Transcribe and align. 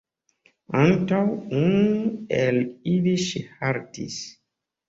Antaŭ 0.83 1.19
unu 1.59 2.09
el 2.39 2.59
ili 2.95 3.15
ŝi 3.27 3.43
haltis. 3.59 4.21